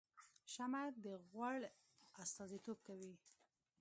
شمعه 0.53 0.89
د 1.03 1.05
غوړ 1.29 1.57
استازیتوب 2.23 2.77
کوي 2.87 3.13